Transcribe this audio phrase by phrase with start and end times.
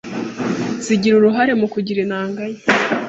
[0.85, 2.63] zigira uruhare mu kugira intanga nke